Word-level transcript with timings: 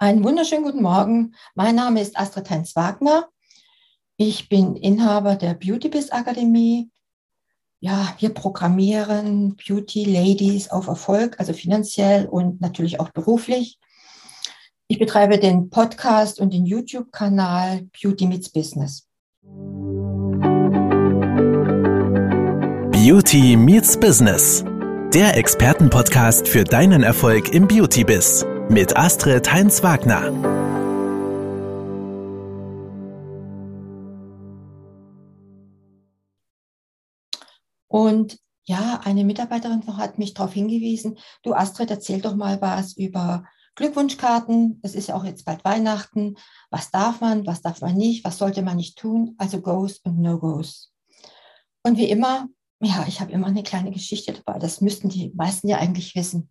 Einen 0.00 0.22
wunderschönen 0.22 0.62
guten 0.62 0.80
Morgen. 0.80 1.34
Mein 1.56 1.74
Name 1.74 2.00
ist 2.00 2.16
Astrid 2.16 2.48
Heinz 2.50 2.76
Wagner. 2.76 3.26
Ich 4.16 4.48
bin 4.48 4.76
Inhaber 4.76 5.34
der 5.34 5.54
Beauty 5.54 5.88
Biz 5.88 6.12
Akademie. 6.12 6.88
Ja, 7.80 8.14
wir 8.20 8.28
programmieren 8.28 9.56
Beauty 9.56 10.04
Ladies 10.04 10.70
auf 10.70 10.86
Erfolg, 10.86 11.40
also 11.40 11.52
finanziell 11.52 12.26
und 12.26 12.60
natürlich 12.60 13.00
auch 13.00 13.08
beruflich. 13.10 13.80
Ich 14.86 15.00
betreibe 15.00 15.36
den 15.36 15.68
Podcast 15.68 16.38
und 16.40 16.54
den 16.54 16.64
YouTube-Kanal 16.64 17.88
Beauty 18.00 18.26
Meets 18.28 18.50
Business. 18.50 19.04
Beauty 22.92 23.56
Meets 23.56 23.98
Business. 23.98 24.64
Der 25.12 25.36
Expertenpodcast 25.36 26.46
für 26.46 26.62
deinen 26.62 27.02
Erfolg 27.02 27.52
im 27.52 27.66
Beauty-Biz 27.66 28.46
mit 28.70 28.96
Astrid 28.96 29.50
Heinz-Wagner. 29.50 30.32
Und 37.88 38.38
ja, 38.64 39.00
eine 39.04 39.24
Mitarbeiterin 39.24 39.82
hat 39.96 40.18
mich 40.18 40.34
darauf 40.34 40.52
hingewiesen, 40.52 41.18
du 41.42 41.54
Astrid, 41.54 41.90
erzähl 41.90 42.20
doch 42.20 42.36
mal 42.36 42.60
was 42.60 42.96
über 42.96 43.44
Glückwunschkarten. 43.76 44.80
Es 44.82 44.94
ist 44.94 45.08
ja 45.08 45.14
auch 45.14 45.24
jetzt 45.24 45.46
bald 45.46 45.64
Weihnachten. 45.64 46.34
Was 46.70 46.90
darf 46.90 47.22
man, 47.22 47.46
was 47.46 47.62
darf 47.62 47.80
man 47.80 47.96
nicht, 47.96 48.24
was 48.24 48.36
sollte 48.36 48.62
man 48.62 48.76
nicht 48.76 48.98
tun? 48.98 49.34
Also 49.38 49.62
Goes 49.62 49.98
und 50.00 50.20
No-Goes. 50.20 50.92
Und 51.82 51.96
wie 51.96 52.10
immer, 52.10 52.48
ja, 52.80 53.06
ich 53.08 53.20
habe 53.20 53.32
immer 53.32 53.46
eine 53.46 53.62
kleine 53.62 53.90
Geschichte 53.90 54.34
dabei. 54.34 54.58
Das 54.58 54.82
müssten 54.82 55.08
die 55.08 55.32
meisten 55.34 55.68
ja 55.68 55.78
eigentlich 55.78 56.14
wissen. 56.14 56.50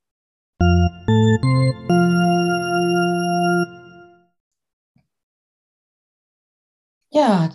Ja, 7.17 7.51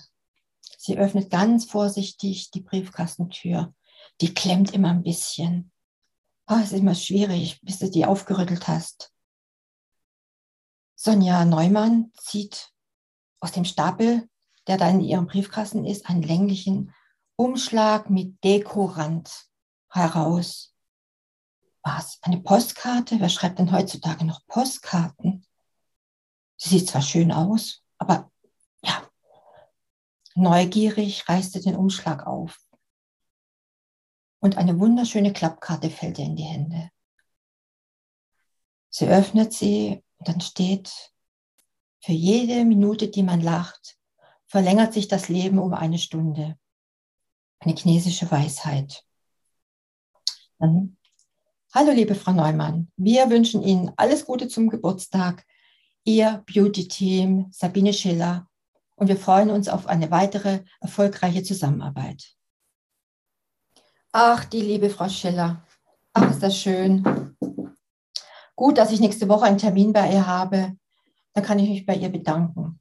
sie 0.77 0.99
öffnet 0.99 1.31
ganz 1.31 1.67
vorsichtig 1.67 2.51
die 2.51 2.63
Briefkastentür. 2.63 3.73
Die 4.21 4.35
klemmt 4.35 4.75
immer 4.75 4.91
ein 4.91 5.05
bisschen. 5.05 5.71
Oh, 6.49 6.57
es 6.57 6.73
ist 6.73 6.81
immer 6.81 6.97
schwierig, 6.97 7.61
bis 7.63 7.79
du 7.79 7.89
die 7.89 8.05
aufgerüttelt 8.05 8.67
hast. 8.67 9.13
Sonja 10.97 11.45
Neumann 11.45 12.11
zieht 12.19 12.73
aus 13.39 13.53
dem 13.53 13.65
Stapel, 13.65 14.29
der 14.67 14.79
da 14.79 14.91
in 14.91 15.01
ihrem 15.01 15.29
Briefkasten 15.29 15.87
ist, 15.87 16.11
einen 16.11 16.25
länglichen 16.25 16.93
Umschlag 17.37 18.11
mit 18.11 18.43
Dekorand 18.43 19.47
heraus. 19.91 20.75
Was? 21.85 22.19
Eine 22.23 22.41
Postkarte? 22.41 23.21
Wer 23.21 23.29
schreibt 23.29 23.61
denn 23.61 23.71
heutzutage 23.71 24.25
noch 24.25 24.45
Postkarten? 24.49 25.47
Sie 26.57 26.71
sieht 26.81 26.89
zwar 26.89 27.03
schön 27.03 27.31
aus, 27.31 27.85
aber 27.99 28.32
Neugierig 30.35 31.29
reißt 31.29 31.57
er 31.57 31.63
den 31.63 31.77
Umschlag 31.77 32.27
auf. 32.27 32.59
Und 34.41 34.57
eine 34.57 34.79
wunderschöne 34.79 35.33
Klappkarte 35.33 35.91
fällt 35.91 36.19
ihr 36.19 36.25
in 36.25 36.37
die 36.37 36.43
Hände. 36.43 36.91
Sie 38.91 39.07
öffnet 39.07 39.53
sie 39.53 40.03
und 40.19 40.29
dann 40.29 40.41
steht, 40.41 41.13
für 42.05 42.13
jede 42.13 42.65
Minute, 42.65 43.09
die 43.09 43.23
man 43.23 43.41
lacht, 43.41 43.97
verlängert 44.47 44.93
sich 44.93 45.09
das 45.09 45.29
Leben 45.29 45.59
um 45.59 45.73
eine 45.73 45.99
Stunde. 45.99 46.59
Eine 47.61 47.75
chinesische 47.75 48.29
Weisheit. 48.31 49.05
Dann, 50.59 50.97
hallo 51.73 51.93
liebe 51.93 52.15
Frau 52.15 52.33
Neumann, 52.33 52.91
wir 52.97 53.31
wünschen 53.31 53.63
Ihnen 53.63 53.93
alles 53.97 54.27
Gute 54.27 54.49
zum 54.49 54.69
Geburtstag. 54.69 55.47
Ihr 56.05 56.43
Beauty 56.53 56.89
Team 56.89 57.47
Sabine 57.53 57.93
Schiller 57.93 58.51
und 59.03 59.09
wir 59.09 59.17
freuen 59.17 59.51
uns 59.51 59.69
auf 59.69 59.89
eine 59.89 60.13
weitere 60.13 60.61
erfolgreiche 60.81 61.43
Zusammenarbeit. 61.43 62.37
Ach, 64.13 64.45
die 64.45 64.61
liebe 64.61 64.91
Frau 64.91 65.09
Schiller. 65.09 65.65
Ach, 66.13 66.31
ist 66.31 66.41
das 66.41 66.57
schön. 66.57 67.37
Gut, 68.55 68.79
dass 68.79 68.93
ich 68.93 69.01
nächste 69.01 69.29
Woche 69.29 69.47
einen 69.47 69.59
Termin 69.59 69.93
bei 69.93 70.09
ihr 70.09 70.25
habe. 70.25 70.77
Dann 71.33 71.43
kann 71.43 71.59
ich 71.59 71.69
mich 71.69 71.85
bei 71.85 71.97
ihr 71.97 72.11
bedanken. 72.11 72.79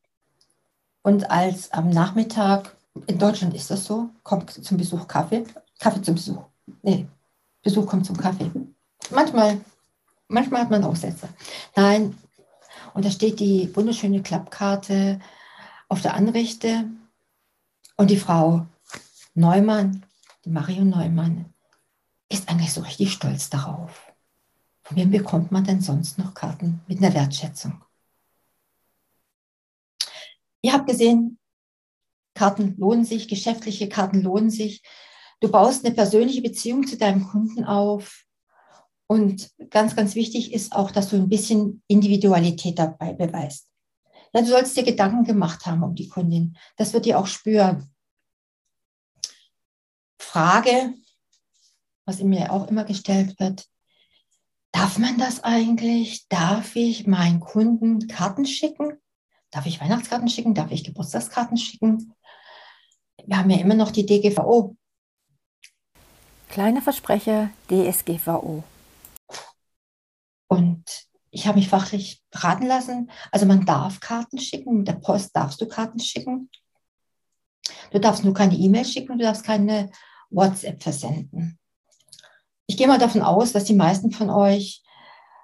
Und 1.01 1.31
als 1.31 1.73
am 1.73 1.90
Nachmittag, 1.90 2.78
in 3.07 3.18
Deutschland 3.18 3.56
ist 3.56 3.72
das 3.72 3.85
so, 3.85 4.12
kommt 4.22 4.51
zum 4.51 4.78
Besuch 4.78 5.07
Kaffee. 5.07 5.44
Kaffee 5.79 6.03
zum 6.03 6.13
Besuch. 6.13 6.44
Nee, 6.84 7.07
Besuch 7.63 7.88
kommt 7.88 8.06
zum 8.06 8.18
Kaffee. 8.18 8.51
Manchmal, 9.09 9.59
manchmal 10.28 10.62
hat 10.62 10.69
man 10.69 10.84
Aussätze. 10.84 11.29
Nein, 11.75 12.16
und 12.94 13.06
da 13.06 13.09
steht 13.09 13.40
die 13.40 13.75
wunderschöne 13.75 14.22
Klappkarte 14.22 15.19
auf 15.91 16.02
der 16.02 16.13
Anrichte. 16.13 16.90
Und 17.97 18.09
die 18.09 18.18
Frau 18.18 18.66
Neumann, 19.34 20.06
die 20.46 20.50
Marion 20.50 20.90
Neumann, 20.90 21.53
ist 22.29 22.47
eigentlich 22.50 22.72
so 22.72 22.79
richtig 22.79 23.12
stolz 23.12 23.50
darauf. 23.50 24.13
Von 24.84 24.96
wem 24.96 25.12
bekommt 25.12 25.51
man 25.51 25.66
denn 25.66 25.81
sonst 25.81 26.18
noch 26.18 26.34
Karten 26.34 26.81
mit 26.88 27.00
einer 27.00 27.13
Wertschätzung? 27.13 27.84
Ihr 30.62 30.72
habt 30.72 30.88
gesehen, 30.88 31.38
Karten 32.35 32.78
lohnen 32.78 33.03
sich, 33.03 33.28
geschäftliche 33.28 33.90
Karten 33.90 34.22
lohnen 34.22 34.50
sich. 34.50 34.81
Du 35.41 35.51
baust 35.51 35.85
eine 35.85 35.94
persönliche 35.94 36.41
Beziehung 36.41 36.88
zu 36.88 36.97
deinem 36.97 37.28
Kunden 37.28 37.66
auf. 37.66 38.24
Und 39.07 39.51
ganz, 39.69 39.97
ganz 39.97 40.16
wichtig 40.16 40.53
ist 40.53 40.72
auch, 40.72 40.91
dass 40.91 41.09
du 41.09 41.18
ein 41.18 41.28
bisschen 41.28 41.84
Individualität 41.88 42.80
dabei 42.80 43.12
beweist. 43.12 43.70
Ja, 44.34 44.42
du 44.42 44.47
sollst 44.47 44.78
dir 44.78 44.84
Gedanken 44.84 45.24
gemacht 45.24 45.66
haben 45.66 45.84
um 45.84 45.96
die 45.96 46.08
Kundin. 46.08 46.58
Das 46.78 46.94
wird 46.94 47.06
die 47.06 47.16
auch 47.16 47.28
spüren. 47.28 47.94
Frage, 50.19 50.94
was 52.06 52.19
in 52.19 52.30
mir 52.30 52.52
auch 52.52 52.68
immer 52.68 52.86
gestellt 52.86 53.40
wird, 53.40 53.68
darf 54.72 54.97
man 54.97 55.18
das 55.18 55.44
eigentlich? 55.44 56.28
Darf 56.30 56.75
ich 56.75 57.08
meinen 57.08 57.42
Kunden 57.42 58.08
Karten 58.08 58.46
schicken? 58.46 58.97
Darf 59.50 59.66
ich 59.66 59.81
Weihnachtskarten 59.81 60.30
schicken? 60.30 60.53
Darf 60.53 60.72
ich 60.72 60.86
Geburtstagskarten 60.86 61.58
schicken? 61.58 62.13
Wir 63.25 63.38
haben 63.38 63.50
ja 63.50 63.58
immer 63.58 63.75
noch 63.75 63.92
die 63.92 64.06
DGVO. 64.06 64.78
Kleine 66.50 66.81
Versprecher, 66.81 67.50
DSGVO. 67.69 68.63
Und 70.48 71.10
ich 71.31 71.47
habe 71.47 71.58
mich 71.58 71.69
fachlich 71.69 72.22
beraten 72.30 72.68
lassen. 72.68 73.09
Also 73.31 73.46
man 73.46 73.66
darf 73.66 74.00
Karten 74.00 74.38
schicken, 74.38 74.80
mit 74.80 74.88
der 74.88 74.94
Post 74.94 75.36
darfst 75.36 75.62
du 75.62 75.68
Karten 75.68 76.00
schicken. 76.00 76.50
Du 77.92 78.00
darfst 78.00 78.24
nur 78.24 78.34
keine 78.34 78.56
E-Mail 78.56 78.86
schicken, 78.86 79.18
du 79.18 79.24
darfst 79.24 79.46
keine 79.46 79.92
WhatsApp 80.30 80.84
versenden. 80.84 81.58
Ich 82.68 82.78
gehe 82.78 82.88
mal 82.88 83.00
davon 83.00 83.22
aus, 83.22 83.53
dass 83.53 83.64
die 83.64 83.74
meisten 83.74 84.12
von 84.12 84.30
euch 84.30 84.84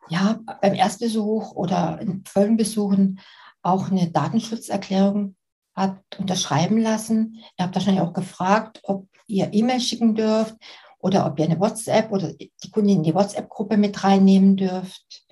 ja 0.09 0.39
beim 0.61 0.73
Erstbesuch 0.73 1.51
oder 1.53 1.99
in 2.01 2.23
Folgenbesuchen 2.25 3.19
auch 3.61 3.89
eine 3.89 4.09
Datenschutzerklärung 4.09 5.35
habt 5.75 6.19
unterschreiben 6.19 6.79
lassen. 6.79 7.35
Ihr 7.57 7.65
habt 7.65 7.75
wahrscheinlich 7.75 8.01
auch 8.01 8.13
gefragt, 8.13 8.81
ob 8.83 9.07
ihr 9.27 9.53
E-Mail 9.53 9.79
schicken 9.79 10.15
dürft 10.15 10.55
oder 10.99 11.25
ob 11.25 11.37
ihr 11.39 11.45
eine 11.45 11.59
WhatsApp 11.59 12.11
oder 12.11 12.33
die 12.33 12.71
Kundin 12.71 12.97
in 12.97 13.03
die 13.03 13.13
WhatsApp-Gruppe 13.13 13.77
mit 13.77 14.03
reinnehmen 14.03 14.55
dürft. 14.55 15.26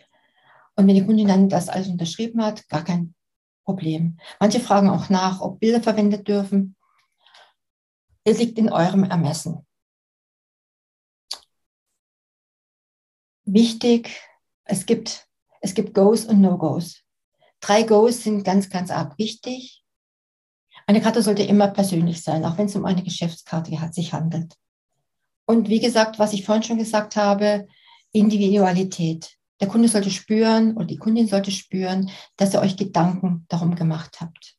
Und 0.75 0.87
wenn 0.87 0.95
die 0.95 1.05
Kundin 1.05 1.27
dann 1.27 1.49
das 1.49 1.69
alles 1.69 1.87
unterschrieben 1.87 2.43
hat, 2.43 2.67
gar 2.67 2.83
kein 2.83 3.15
Problem. 3.63 4.19
Manche 4.39 4.59
fragen 4.59 4.89
auch 4.89 5.09
nach, 5.09 5.41
ob 5.41 5.59
Bilder 5.59 5.81
verwendet 5.81 6.27
dürfen. 6.27 6.75
Es 8.23 8.39
liegt 8.39 8.57
in 8.57 8.71
eurem 8.71 9.03
Ermessen. 9.03 9.65
Wichtig, 13.43 14.21
es 14.63 14.85
gibt, 14.85 15.27
es 15.61 15.75
gibt 15.75 15.93
Goes 15.93 16.25
und 16.25 16.41
No-Goes. 16.41 17.03
Drei 17.59 17.83
Goes 17.83 18.23
sind 18.23 18.43
ganz, 18.43 18.69
ganz 18.69 18.91
arg 18.91 19.17
wichtig. 19.17 19.83
Eine 20.87 21.01
Karte 21.01 21.21
sollte 21.21 21.43
immer 21.43 21.67
persönlich 21.67 22.23
sein, 22.23 22.43
auch 22.45 22.57
wenn 22.57 22.65
es 22.67 22.75
um 22.75 22.85
eine 22.85 23.03
Geschäftskarte 23.03 23.71
sich 23.91 24.13
handelt. 24.13 24.55
Und 25.45 25.69
wie 25.69 25.79
gesagt, 25.79 26.19
was 26.19 26.33
ich 26.33 26.45
vorhin 26.45 26.63
schon 26.63 26.77
gesagt 26.77 27.15
habe, 27.15 27.67
Individualität. 28.11 29.37
Der 29.61 29.67
Kunde 29.67 29.87
sollte 29.87 30.11
spüren 30.11 30.75
oder 30.75 30.85
die 30.85 30.97
Kundin 30.97 31.27
sollte 31.27 31.51
spüren, 31.51 32.09
dass 32.35 32.53
ihr 32.53 32.61
euch 32.61 32.75
Gedanken 32.75 33.45
darum 33.47 33.75
gemacht 33.75 34.19
habt. 34.19 34.55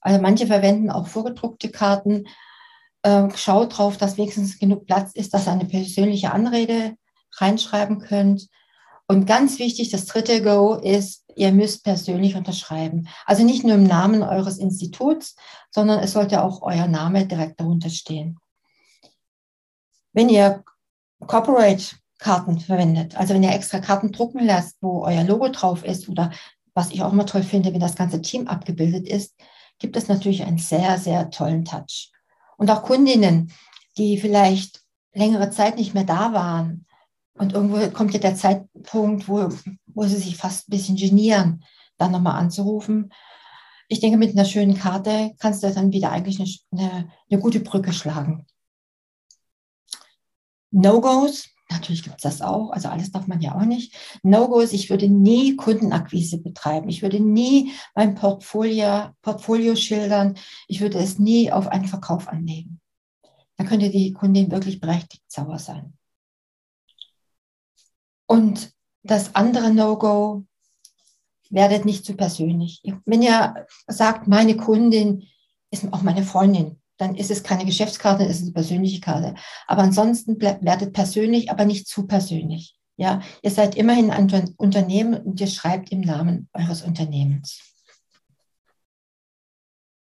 Also 0.00 0.20
manche 0.20 0.46
verwenden 0.46 0.90
auch 0.90 1.08
vorgedruckte 1.08 1.70
Karten. 1.70 2.26
Äh, 3.02 3.28
schaut 3.36 3.76
drauf, 3.76 3.96
dass 3.96 4.16
wenigstens 4.16 4.58
genug 4.58 4.86
Platz 4.86 5.12
ist, 5.14 5.34
dass 5.34 5.46
ihr 5.46 5.52
eine 5.52 5.64
persönliche 5.64 6.32
Anrede 6.32 6.96
reinschreiben 7.38 7.98
könnt. 7.98 8.48
Und 9.06 9.26
ganz 9.26 9.58
wichtig, 9.58 9.90
das 9.90 10.06
dritte 10.06 10.42
Go 10.42 10.74
ist, 10.74 11.24
ihr 11.36 11.52
müsst 11.52 11.84
persönlich 11.84 12.36
unterschreiben. 12.36 13.08
Also 13.26 13.44
nicht 13.44 13.64
nur 13.64 13.74
im 13.74 13.84
Namen 13.84 14.22
eures 14.22 14.58
Instituts, 14.58 15.36
sondern 15.70 16.00
es 16.00 16.12
sollte 16.12 16.42
auch 16.42 16.62
euer 16.62 16.86
Name 16.86 17.26
direkt 17.26 17.60
darunter 17.60 17.90
stehen. 17.90 18.38
Wenn 20.12 20.28
ihr 20.28 20.64
Corporate 21.26 21.96
Karten 22.24 22.58
verwendet. 22.58 23.18
Also 23.18 23.34
wenn 23.34 23.42
ihr 23.42 23.52
extra 23.52 23.80
Karten 23.80 24.10
drucken 24.10 24.42
lasst, 24.42 24.78
wo 24.80 25.04
euer 25.04 25.24
Logo 25.24 25.50
drauf 25.50 25.84
ist 25.84 26.08
oder 26.08 26.32
was 26.72 26.90
ich 26.90 27.02
auch 27.02 27.12
immer 27.12 27.26
toll 27.26 27.42
finde, 27.42 27.74
wenn 27.74 27.80
das 27.80 27.96
ganze 27.96 28.22
Team 28.22 28.48
abgebildet 28.48 29.06
ist, 29.06 29.34
gibt 29.78 29.94
es 29.94 30.08
natürlich 30.08 30.42
einen 30.42 30.56
sehr, 30.56 30.98
sehr 30.98 31.28
tollen 31.28 31.66
Touch. 31.66 32.12
Und 32.56 32.70
auch 32.70 32.82
Kundinnen, 32.82 33.52
die 33.98 34.16
vielleicht 34.16 34.80
längere 35.12 35.50
Zeit 35.50 35.76
nicht 35.76 35.92
mehr 35.92 36.04
da 36.04 36.32
waren. 36.32 36.86
Und 37.34 37.52
irgendwo 37.52 37.86
kommt 37.90 38.14
ja 38.14 38.20
der 38.20 38.36
Zeitpunkt, 38.36 39.28
wo, 39.28 39.50
wo 39.86 40.04
sie 40.04 40.16
sich 40.16 40.38
fast 40.38 40.68
ein 40.68 40.70
bisschen 40.70 40.96
genieren, 40.96 41.62
dann 41.98 42.10
nochmal 42.10 42.40
anzurufen. 42.40 43.12
Ich 43.88 44.00
denke, 44.00 44.16
mit 44.16 44.30
einer 44.30 44.46
schönen 44.46 44.78
Karte 44.78 45.32
kannst 45.38 45.62
du 45.62 45.70
dann 45.70 45.92
wieder 45.92 46.10
eigentlich 46.10 46.40
eine, 46.40 46.82
eine, 46.82 47.10
eine 47.30 47.40
gute 47.40 47.60
Brücke 47.60 47.92
schlagen. 47.92 48.46
No-Gos, 50.70 51.53
natürlich 51.70 52.02
gibt 52.02 52.16
es 52.16 52.22
das 52.22 52.42
auch, 52.42 52.70
also 52.70 52.88
alles 52.88 53.10
darf 53.10 53.26
man 53.26 53.40
ja 53.40 53.54
auch 53.54 53.64
nicht. 53.64 53.94
No-Gos, 54.22 54.72
ich 54.72 54.90
würde 54.90 55.08
nie 55.08 55.56
Kundenakquise 55.56 56.38
betreiben. 56.38 56.88
Ich 56.88 57.02
würde 57.02 57.20
nie 57.20 57.72
mein 57.94 58.14
Portfolio, 58.14 59.10
Portfolio 59.22 59.74
schildern. 59.76 60.36
Ich 60.68 60.80
würde 60.80 60.98
es 60.98 61.18
nie 61.18 61.50
auf 61.50 61.68
einen 61.68 61.86
Verkauf 61.86 62.28
anlegen. 62.28 62.80
Da 63.56 63.64
könnte 63.64 63.90
die 63.90 64.12
Kundin 64.12 64.50
wirklich 64.50 64.80
berechtigt 64.80 65.24
sauer 65.28 65.58
sein. 65.58 65.96
Und 68.26 68.72
das 69.02 69.34
andere 69.34 69.72
No-Go, 69.72 70.44
werdet 71.54 71.84
nicht 71.84 72.04
zu 72.04 72.14
persönlich. 72.14 72.82
Wenn 73.04 73.22
ihr 73.22 73.66
sagt, 73.86 74.26
meine 74.26 74.56
Kundin 74.56 75.24
ist 75.70 75.90
auch 75.92 76.02
meine 76.02 76.24
Freundin, 76.24 76.80
dann 76.96 77.16
ist 77.16 77.30
es 77.30 77.42
keine 77.42 77.64
Geschäftskarte, 77.64 78.24
es 78.24 78.36
ist 78.36 78.42
eine 78.42 78.52
persönliche 78.52 79.00
Karte. 79.00 79.34
Aber 79.66 79.82
ansonsten 79.82 80.40
werdet 80.40 80.92
persönlich, 80.92 81.50
aber 81.50 81.64
nicht 81.64 81.88
zu 81.88 82.06
persönlich. 82.06 82.76
Ja, 82.96 83.20
ihr 83.42 83.50
seid 83.50 83.74
immerhin 83.74 84.10
ein 84.10 84.54
Unternehmen 84.56 85.14
und 85.14 85.40
ihr 85.40 85.48
schreibt 85.48 85.90
im 85.90 86.00
Namen 86.00 86.48
eures 86.52 86.82
Unternehmens. 86.82 87.60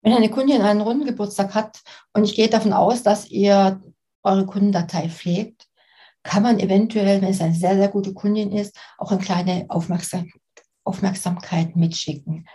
Wenn 0.01 0.13
eine 0.13 0.29
Kundin 0.29 0.63
einen 0.63 0.81
Rundengeburtstag 0.81 1.53
hat 1.53 1.81
und 2.13 2.23
ich 2.23 2.35
gehe 2.35 2.49
davon 2.49 2.73
aus, 2.73 3.03
dass 3.03 3.29
ihr 3.29 3.83
eure 4.23 4.47
Kundendatei 4.47 5.09
pflegt, 5.09 5.67
kann 6.23 6.41
man 6.41 6.59
eventuell, 6.59 7.21
wenn 7.21 7.29
es 7.29 7.41
eine 7.41 7.53
sehr, 7.53 7.75
sehr 7.75 7.87
gute 7.87 8.13
Kundin 8.13 8.51
ist, 8.51 8.75
auch 8.97 9.11
eine 9.11 9.21
kleine 9.21 9.65
Aufmerksam 9.69 10.31
Aufmerksamkeit 10.83 11.75
mitschicken. 11.75 12.47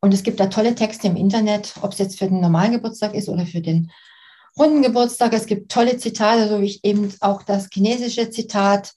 Und 0.00 0.14
es 0.14 0.22
gibt 0.22 0.40
da 0.40 0.46
tolle 0.46 0.74
Texte 0.74 1.08
im 1.08 1.16
Internet, 1.16 1.74
ob 1.82 1.92
es 1.92 1.98
jetzt 1.98 2.18
für 2.18 2.28
den 2.28 2.40
normalen 2.40 2.72
Geburtstag 2.72 3.14
ist 3.14 3.28
oder 3.28 3.46
für 3.46 3.60
den 3.60 3.90
runden 4.58 4.82
Geburtstag. 4.82 5.32
Es 5.32 5.46
gibt 5.46 5.70
tolle 5.70 5.96
Zitate, 5.96 6.48
so 6.48 6.60
wie 6.60 6.66
ich 6.66 6.84
eben 6.84 7.12
auch 7.20 7.42
das 7.42 7.68
chinesische 7.72 8.30
Zitat 8.30 8.94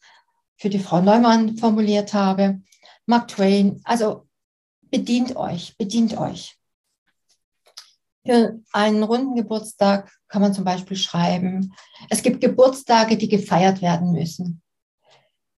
für 0.57 0.69
die 0.69 0.79
Frau 0.79 1.01
Neumann 1.01 1.57
formuliert 1.57 2.13
habe. 2.13 2.61
Mark 3.05 3.29
Twain. 3.29 3.81
Also 3.83 4.27
bedient 4.81 5.35
euch, 5.35 5.75
bedient 5.77 6.17
euch. 6.17 6.57
Für 8.25 8.59
einen 8.73 9.03
runden 9.03 9.35
Geburtstag 9.35 10.11
kann 10.27 10.41
man 10.41 10.53
zum 10.53 10.63
Beispiel 10.63 10.97
schreiben, 10.97 11.73
es 12.09 12.21
gibt 12.21 12.41
Geburtstage, 12.41 13.17
die 13.17 13.29
gefeiert 13.29 13.81
werden 13.81 14.11
müssen. 14.11 14.61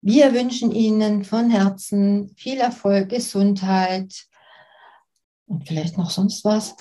Wir 0.02 0.34
wünschen 0.34 0.72
Ihnen 0.72 1.24
von 1.24 1.50
Herzen 1.50 2.34
viel 2.38 2.60
Erfolg, 2.60 3.10
Gesundheit, 3.10 4.28
und 5.52 5.68
vielleicht 5.68 5.98
noch 5.98 6.10
sonst 6.10 6.44
was. 6.46 6.76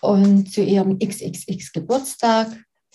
Und 0.00 0.52
zu 0.52 0.62
Ihrem 0.62 0.98
XXX 0.98 1.72
Geburtstag. 1.72 2.48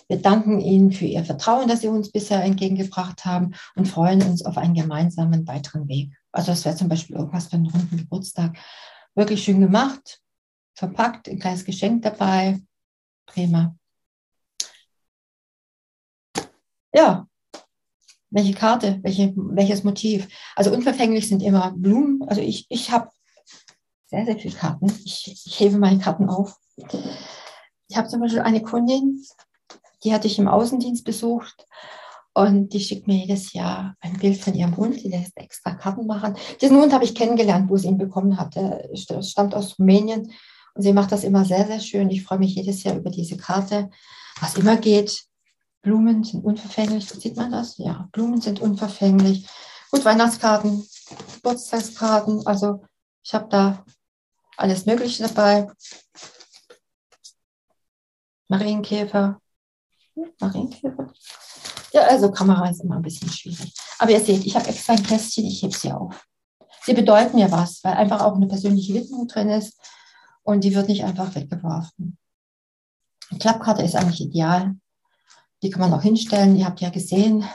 Wir 0.08 0.22
danken 0.22 0.60
Ihnen 0.60 0.92
für 0.92 1.06
Ihr 1.06 1.24
Vertrauen, 1.24 1.68
das 1.68 1.82
Sie 1.82 1.88
uns 1.88 2.12
bisher 2.12 2.44
entgegengebracht 2.44 3.26
haben 3.26 3.54
und 3.76 3.88
freuen 3.88 4.24
uns 4.24 4.44
auf 4.44 4.58
einen 4.58 4.74
gemeinsamen 4.74 5.46
weiteren 5.48 5.88
Weg. 5.88 6.12
Also 6.32 6.52
das 6.52 6.66
wäre 6.66 6.76
zum 6.76 6.90
Beispiel 6.90 7.16
irgendwas 7.16 7.48
für 7.48 7.58
einen 7.58 7.70
runden 7.70 7.98
Geburtstag. 7.98 8.58
Wirklich 9.14 9.44
schön 9.44 9.60
gemacht, 9.60 10.20
verpackt, 10.76 11.30
ein 11.30 11.40
kleines 11.40 11.66
Geschenk 11.66 12.02
dabei. 12.04 12.60
Prima. 13.28 13.76
Ja, 16.94 17.28
welche 18.32 18.54
Karte, 18.54 19.00
welche, 19.04 19.34
welches 19.36 19.84
Motiv. 19.84 20.28
Also 20.56 20.72
unverfänglich 20.72 21.28
sind 21.28 21.44
immer 21.44 21.72
Blumen. 21.76 22.24
Also 22.28 22.42
ich, 22.42 22.66
ich 22.70 22.92
habe 22.92 23.10
sehr, 24.10 24.26
sehr 24.26 24.38
viele 24.38 24.56
Karten. 24.56 24.92
Ich, 25.06 25.44
ich 25.46 25.60
hebe 25.60 25.78
meine 25.78 26.00
Karten 26.00 26.30
auf. 26.30 26.58
Ich 27.88 27.98
habe 27.98 28.08
zum 28.08 28.22
Beispiel 28.22 28.42
eine 28.42 28.62
Kundin, 28.62 29.24
die 30.04 30.14
hatte 30.14 30.28
ich 30.28 30.40
im 30.40 30.48
Außendienst 30.48 31.04
besucht 31.04 31.66
und 32.34 32.74
die 32.74 32.80
schickt 32.80 33.08
mir 33.08 33.18
jedes 33.18 33.54
Jahr 33.54 33.96
ein 34.00 34.18
Bild 34.18 34.38
von 34.38 34.54
ihrem 34.54 34.78
Hund. 34.78 35.04
Die 35.04 35.10
lässt 35.10 35.36
extra 35.38 35.72
Karten 35.76 36.06
machen. 36.06 36.36
Diesen 36.62 36.78
Hund 36.78 36.94
habe 36.94 37.04
ich 37.04 37.16
kennengelernt, 37.16 37.70
wo 37.70 37.78
sie 37.78 37.88
ihn 37.88 37.98
bekommen 37.98 38.40
hat. 38.40 38.56
Er 38.56 38.88
stammt 38.96 39.54
aus 39.54 39.78
Rumänien 39.78 40.32
und 40.74 40.82
sie 40.82 40.94
macht 40.94 41.12
das 41.12 41.24
immer 41.24 41.46
sehr, 41.46 41.68
sehr 41.68 41.80
schön. 41.80 42.10
Ich 42.10 42.24
freue 42.24 42.40
mich 42.40 42.56
jedes 42.56 42.84
Jahr 42.84 42.96
über 42.96 43.10
diese 43.10 43.38
Karte. 43.38 43.90
Was 44.40 44.56
immer 44.56 44.78
geht. 44.78 45.26
Blumen 45.82 46.24
sind 46.24 46.44
unverfänglich. 46.44 47.10
Sieht 47.10 47.36
man 47.36 47.52
das? 47.52 47.78
Ja, 47.78 48.08
Blumen 48.12 48.42
sind 48.42 48.62
unverfänglich. 48.62 49.48
Gut, 49.92 50.06
Weihnachtskarten, 50.06 50.86
Geburtstagskarten. 51.36 52.46
Also 52.46 52.84
ich 53.24 53.34
habe 53.34 53.48
da 53.50 53.84
alles 54.60 54.86
Mögliche 54.86 55.28
dabei. 55.28 55.68
Marienkäfer. 58.48 59.40
Marienkäfer. 60.40 61.14
Ja, 61.92 62.02
also 62.02 62.32
Kamera 62.32 62.70
ist 62.70 62.84
immer 62.84 62.98
ein 62.98 63.02
bisschen 63.02 63.30
schwierig. 63.30 63.74
Aber 63.98 64.12
ihr 64.12 64.20
seht, 64.20 64.46
ich 64.46 64.56
habe 64.56 64.68
extra 64.68 64.94
ein 64.94 65.04
Kästchen, 65.04 65.46
ich 65.46 65.64
hebe 65.64 65.76
sie 65.76 65.92
auf. 65.92 66.28
Sie 66.84 66.94
bedeuten 66.94 67.38
mir 67.38 67.52
was, 67.52 67.84
weil 67.84 67.94
einfach 67.94 68.22
auch 68.22 68.36
eine 68.36 68.48
persönliche 68.48 68.94
Widmung 68.94 69.28
drin 69.28 69.50
ist 69.50 69.78
und 70.44 70.64
die 70.64 70.74
wird 70.74 70.88
nicht 70.88 71.04
einfach 71.04 71.34
weggeworfen. 71.36 72.18
Die 73.32 73.38
Klappkarte 73.38 73.84
ist 73.84 73.96
eigentlich 73.96 74.22
ideal. 74.22 74.76
Die 75.62 75.70
kann 75.70 75.82
man 75.82 75.94
auch 75.94 76.02
hinstellen. 76.02 76.56
Ihr 76.56 76.66
habt 76.66 76.82
ja 76.82 76.90
gesehen, 76.90 77.48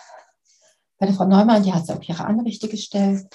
bei 0.98 1.06
der 1.06 1.14
Frau 1.14 1.24
Neumann, 1.24 1.62
die 1.62 1.72
hat 1.72 1.86
sie 1.86 1.92
auf 1.92 2.08
ihre 2.08 2.24
Anrichte 2.24 2.68
gestellt. 2.68 3.26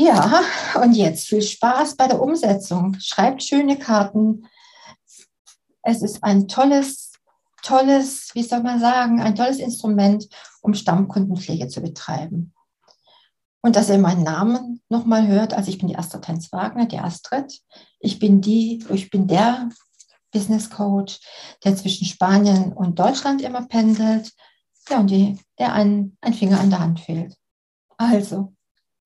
Ja, 0.00 0.40
und 0.82 0.94
jetzt 0.94 1.28
viel 1.28 1.42
Spaß 1.42 1.96
bei 1.96 2.08
der 2.08 2.22
Umsetzung. 2.22 2.96
Schreibt 3.00 3.42
schöne 3.42 3.78
Karten. 3.78 4.46
Es 5.82 6.00
ist 6.00 6.24
ein 6.24 6.48
tolles, 6.48 7.12
tolles, 7.62 8.30
wie 8.32 8.42
soll 8.42 8.62
man 8.62 8.80
sagen, 8.80 9.20
ein 9.20 9.34
tolles 9.34 9.58
Instrument, 9.58 10.26
um 10.62 10.72
Stammkundenpflege 10.72 11.68
zu 11.68 11.82
betreiben. 11.82 12.54
Und 13.60 13.76
dass 13.76 13.90
ihr 13.90 13.98
meinen 13.98 14.22
Namen 14.22 14.80
nochmal 14.88 15.26
hört, 15.26 15.52
also 15.52 15.70
ich 15.70 15.76
bin 15.76 15.88
die 15.88 15.98
Astrid 15.98 16.26
Heinz 16.28 16.50
Wagner, 16.50 16.86
die 16.86 16.98
Astrid. 16.98 17.60
Ich 17.98 18.18
bin 18.18 18.40
die, 18.40 18.82
ich 18.88 19.10
bin 19.10 19.26
der 19.26 19.68
Business 20.32 20.70
Coach, 20.70 21.20
der 21.62 21.76
zwischen 21.76 22.06
Spanien 22.06 22.72
und 22.72 22.98
Deutschland 22.98 23.42
immer 23.42 23.68
pendelt. 23.68 24.32
Ja, 24.88 25.00
und 25.00 25.10
die, 25.10 25.38
der 25.58 25.74
ein, 25.74 26.16
ein 26.22 26.32
Finger 26.32 26.58
an 26.58 26.70
der 26.70 26.78
Hand 26.78 27.00
fehlt. 27.00 27.36
Also, 27.98 28.54